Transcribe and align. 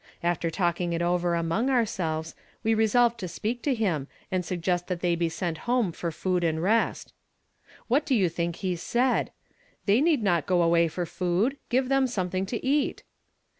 After 0.23 0.49
talking 0.49 0.93
it 0.93 1.01
over 1.03 1.35
among 1.35 1.69
ourselves, 1.69 2.33
we 2.63 2.73
resolved 2.73 3.19
to 3.19 3.27
speak 3.27 3.61
to 3.61 3.75
him, 3.75 4.07
and 4.31 4.43
suggest 4.43 4.87
that 4.87 5.01
they 5.01 5.13
be 5.13 5.29
sent 5.29 5.59
home 5.69 5.91
for 5.91 6.11
food 6.11 6.43
and 6.43 6.59
rest. 6.63 7.13
"What 7.87 8.03
do 8.07 8.15
you 8.15 8.27
think 8.27 8.55
he 8.55 8.75
said? 8.75 9.31
'They 9.85 10.01
need 10.01 10.23
not 10.23 10.47
go 10.47 10.63
away 10.63 10.87
for 10.87 11.05
food; 11.05 11.57
give 11.69 11.87
them 11.87 12.07
something 12.07 12.47
to 12.47 12.65
eat.' 12.65 13.03